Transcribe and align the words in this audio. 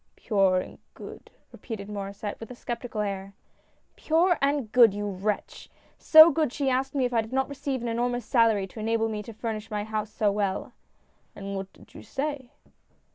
"Pure 0.15 0.61
and 0.61 0.79
good," 0.95 1.29
repeated 1.51 1.87
Maurcsset, 1.87 2.39
with 2.39 2.49
a 2.49 2.55
skepti 2.55 2.91
cal 2.91 3.01
air." 3.03 3.35
Pure 3.95 4.39
and 4.41 4.71
good, 4.71 4.95
you 4.95 5.07
wretch! 5.07 5.69
so 5.99 6.31
good 6.31 6.49
that 6.49 6.53
she 6.53 6.71
asked 6.71 6.95
me 6.95 7.05
if 7.05 7.13
I 7.13 7.21
did 7.21 7.31
not 7.31 7.47
receive 7.47 7.83
an 7.83 7.87
enormous 7.87 8.25
salary 8.25 8.65
to 8.65 8.79
enable 8.79 9.09
me 9.09 9.21
to 9.21 9.31
furnish 9.31 9.69
my 9.69 9.83
house 9.83 10.09
so 10.11 10.31
well."" 10.31 10.73
And 11.35 11.55
what 11.55 11.71
did 11.71 11.93
you 11.93 12.01
say 12.01 12.49